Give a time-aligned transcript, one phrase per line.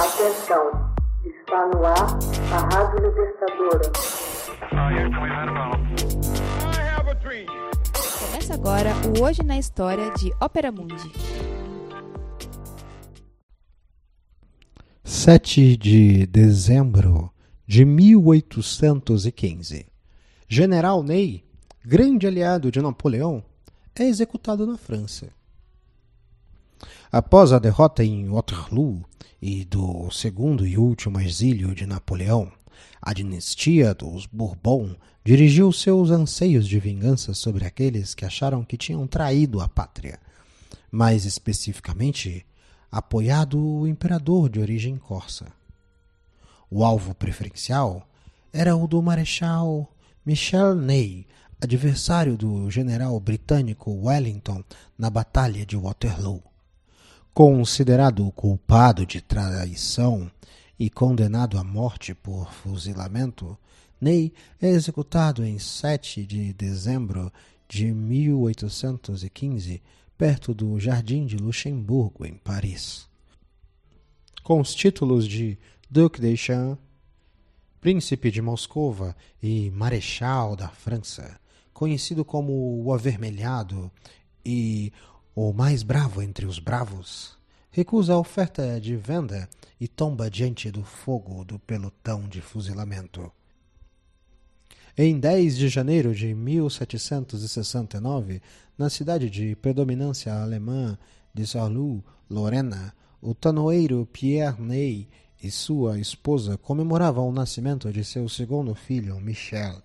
[0.00, 0.64] Atenção,
[1.26, 2.16] está no ar
[2.54, 3.92] a Rádio Libertadora.
[8.18, 11.12] Começa agora o Hoje na História de Ópera Mundi.
[15.04, 17.30] 7 de dezembro
[17.66, 19.86] de 1815.
[20.48, 21.44] General Ney,
[21.84, 23.44] grande aliado de Napoleão,
[23.94, 25.28] é executado na França.
[27.10, 29.04] Após a derrota em Waterloo
[29.40, 32.52] e do segundo e último exílio de Napoleão,
[33.00, 34.94] a dinastia dos Bourbon
[35.24, 40.18] dirigiu seus anseios de vingança sobre aqueles que acharam que tinham traído a pátria,
[40.90, 42.44] mais especificamente,
[42.90, 45.46] apoiado o imperador de origem corsa.
[46.70, 48.08] O alvo preferencial
[48.52, 49.92] era o do Marechal
[50.24, 51.26] Michel Ney,
[51.60, 54.62] adversário do general britânico Wellington
[54.98, 56.49] na Batalha de Waterloo.
[57.32, 60.30] Considerado culpado de traição
[60.78, 63.56] e condenado à morte por fuzilamento,
[64.00, 67.32] Ney é executado em 7 de dezembro
[67.68, 69.80] de 1815,
[70.18, 73.08] perto do Jardim de Luxemburgo, em Paris.
[74.42, 75.56] Com os títulos de
[75.88, 76.80] Duc de Champ,
[77.80, 81.38] Príncipe de Moscova e Marechal da França,
[81.72, 83.90] conhecido como o Avermelhado
[84.44, 84.92] e
[85.34, 87.36] o mais bravo entre os bravos,
[87.70, 89.48] recusa a oferta de venda
[89.80, 93.30] e tomba diante do fogo do pelotão de fuzilamento.
[94.98, 98.42] Em 10 de janeiro de 1769,
[98.76, 100.98] na cidade de predominância alemã
[101.32, 102.92] de Sarlou, Lorena,
[103.22, 105.08] o tanoeiro Pierre Ney
[105.42, 109.82] e sua esposa comemoravam o nascimento de seu segundo filho, Michel.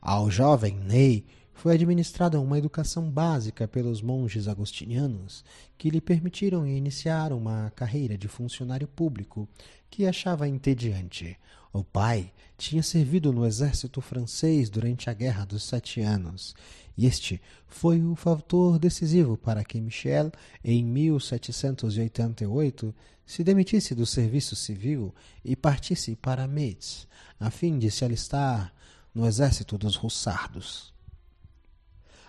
[0.00, 1.24] Ao jovem Ney
[1.54, 5.44] foi administrada uma educação básica pelos monges agostinianos
[5.78, 9.48] que lhe permitiram iniciar uma carreira de funcionário público
[9.88, 11.38] que achava entediante.
[11.72, 16.54] O pai tinha servido no exército francês durante a Guerra dos Sete Anos,
[16.96, 20.30] e este foi o fator decisivo para que Michel,
[20.62, 22.94] em 1788,
[23.26, 25.12] se demitisse do serviço civil
[25.44, 27.08] e partisse para Metz,
[27.40, 28.72] a fim de se alistar
[29.12, 30.93] no exército dos Russardos.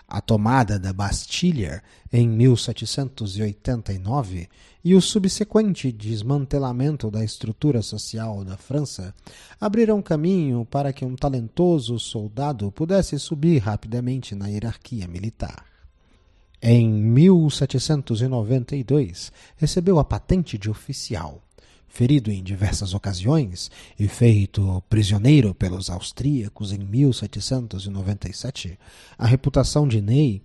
[0.07, 1.81] A tomada da Bastilha
[2.13, 4.47] em 1789
[4.83, 9.15] e o subsequente desmantelamento da estrutura social da França
[9.59, 15.65] abriram caminho para que um talentoso soldado pudesse subir rapidamente na hierarquia militar.
[16.61, 21.44] Em 1792, recebeu a patente de oficial
[21.95, 28.77] ferido em diversas ocasiões e feito prisioneiro pelos austríacos em 1797,
[29.17, 30.41] a reputação de Ney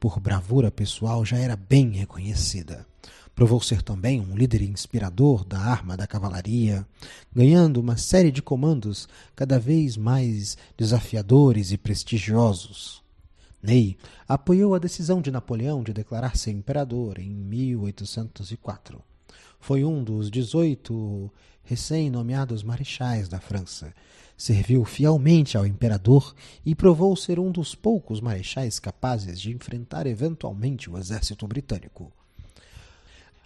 [0.00, 2.86] por bravura pessoal já era bem reconhecida.
[3.34, 6.86] Provou ser também um líder inspirador da arma da cavalaria,
[7.30, 9.06] ganhando uma série de comandos
[9.36, 13.02] cada vez mais desafiadores e prestigiosos.
[13.62, 19.04] Ney apoiou a decisão de Napoleão de declarar-se imperador em 1804
[19.64, 21.32] foi um dos 18
[21.62, 23.94] recém-nomeados marechais da França.
[24.36, 26.34] Serviu fielmente ao imperador
[26.66, 32.12] e provou ser um dos poucos marechais capazes de enfrentar eventualmente o exército britânico.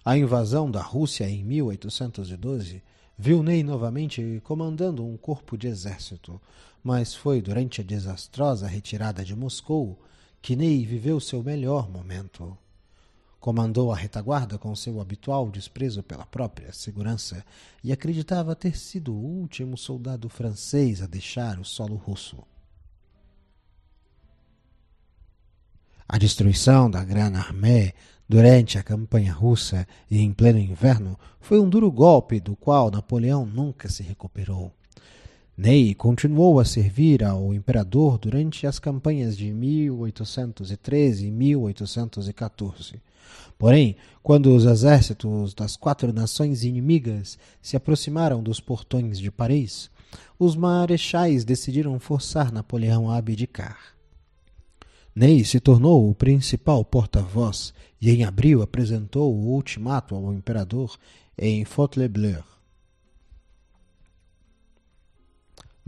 [0.03, 2.83] A invasão da Rússia em 1812
[3.17, 6.41] viu Ney novamente comandando um corpo de exército,
[6.83, 9.97] mas foi durante a desastrosa retirada de Moscou
[10.41, 12.57] que Ney viveu seu melhor momento.
[13.39, 17.45] Comandou a retaguarda com seu habitual desprezo pela própria segurança
[17.83, 22.37] e acreditava ter sido o último soldado francês a deixar o solo russo.
[26.07, 27.93] A destruição da Grande Armée
[28.27, 33.45] durante a campanha russa e em pleno inverno foi um duro golpe do qual Napoleão
[33.45, 34.73] nunca se recuperou.
[35.61, 43.01] Ney continuou a servir ao imperador durante as campanhas de 1813 e 1814
[43.57, 49.91] Porém, quando os exércitos das quatro nações inimigas se aproximaram dos portões de Paris,
[50.39, 53.97] os marechais decidiram forçar Napoleão a abdicar.
[55.13, 60.97] Ney se tornou o principal porta-voz e em abril apresentou o ultimato ao imperador
[61.37, 62.58] em Fontainebleau.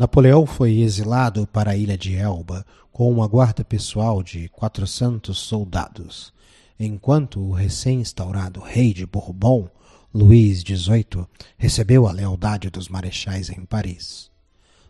[0.01, 6.33] Napoleão foi exilado para a ilha de Elba com uma guarda pessoal de 400 soldados
[6.79, 9.69] enquanto o recém-instaurado rei de Bourbon,
[10.11, 14.31] Luís XVIII, recebeu a lealdade dos marechais em Paris.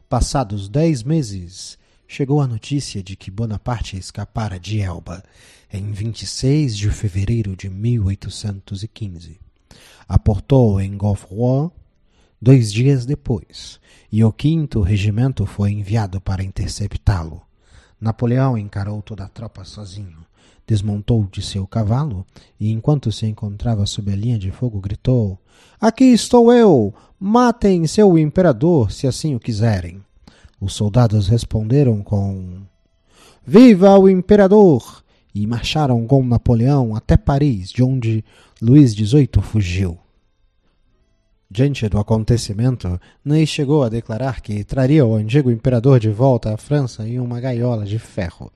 [0.07, 1.77] Passados dez meses,
[2.07, 5.21] chegou a notícia de que Bonaparte escapara de Elba
[5.73, 9.41] em 26 de fevereiro de 1815.
[10.07, 11.69] Aportou em Goffroy,
[12.41, 13.79] dois dias depois,
[14.11, 17.41] e o quinto regimento foi enviado para interceptá-lo.
[17.99, 20.25] Napoleão encarou toda a tropa sozinho,
[20.65, 22.25] desmontou de seu cavalo
[22.59, 25.37] e, enquanto se encontrava sob a linha de fogo, gritou:
[25.79, 26.93] Aqui estou eu!
[27.19, 30.01] Matem seu imperador, se assim o quiserem.
[30.59, 32.61] Os soldados responderam com:
[33.45, 35.01] Viva o imperador!
[35.33, 38.23] e marcharam com Napoleão até Paris, de onde
[38.61, 39.97] Luís XVIII fugiu.
[41.53, 46.55] Diante do acontecimento, Ney chegou a declarar que traria o antigo imperador de volta à
[46.55, 48.49] França em uma gaiola de ferro.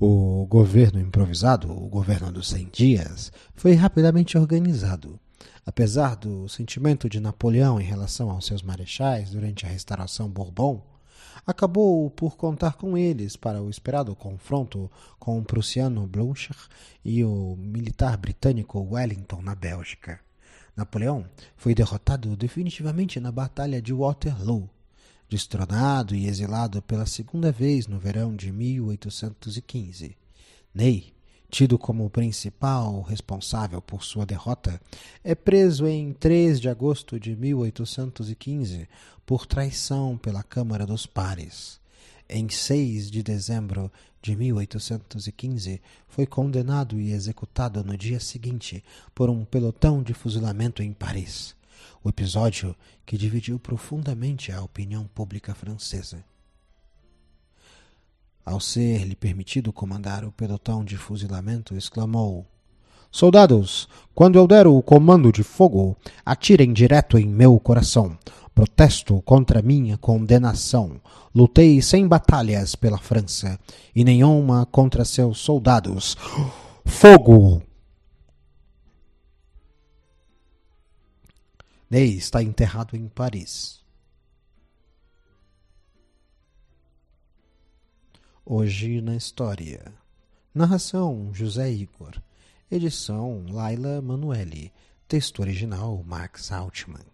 [0.00, 5.20] O governo improvisado, o governo dos 100 dias, foi rapidamente organizado.
[5.66, 10.82] Apesar do sentimento de Napoleão em relação aos seus marechais durante a restauração Bourbon,
[11.46, 16.56] acabou por contar com eles para o esperado confronto com o prussiano Blücher
[17.04, 20.23] e o militar britânico Wellington na Bélgica.
[20.76, 21.24] Napoleão
[21.56, 24.68] foi derrotado definitivamente na Batalha de Waterloo,
[25.28, 30.16] destronado e exilado pela segunda vez no verão de 1815.
[30.74, 31.12] Ney,
[31.48, 34.80] tido como principal responsável por sua derrota,
[35.22, 38.88] é preso em 3 de agosto de 1815
[39.24, 41.82] por traição pela Câmara dos Pares
[42.28, 43.90] em 6 de dezembro
[44.24, 48.82] de 1815, foi condenado e executado no dia seguinte
[49.14, 51.54] por um pelotão de fuzilamento em Paris.
[52.02, 52.74] O episódio
[53.04, 56.24] que dividiu profundamente a opinião pública francesa.
[58.42, 62.46] Ao ser-lhe permitido comandar o pelotão de fuzilamento, exclamou:
[63.10, 68.16] Soldados, quando eu der o comando de fogo, atirem direto em meu coração.
[68.54, 71.00] Protesto contra minha condenação.
[71.34, 73.58] Lutei sem batalhas pela França
[73.94, 76.16] e nenhuma contra seus soldados.
[76.86, 77.60] Fogo!
[81.90, 83.82] Ney está enterrado em Paris.
[88.46, 89.92] Hoje na História.
[90.54, 92.20] Narração José Igor.
[92.70, 94.72] Edição Laila Manuelle.
[95.08, 97.13] Texto original Max Altman.